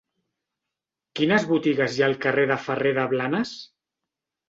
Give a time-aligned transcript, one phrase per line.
[1.19, 3.57] Quines botigues hi ha al carrer de Ferrer de Blanes?